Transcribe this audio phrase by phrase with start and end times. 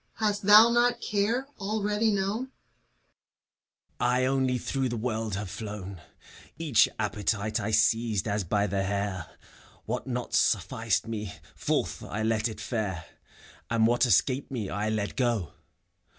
[0.13, 2.49] Hast thou not Care already known?
[3.99, 3.99] ACT F.
[3.99, 3.99] 237 FAUST.
[3.99, 6.01] I only tlirongh the world have flown:
[6.57, 9.29] Each appetite I seized as by the hair;
[9.85, 13.05] What not suflSced me, forth I let it fare,
[13.69, 15.53] _And what escaped me, I let go.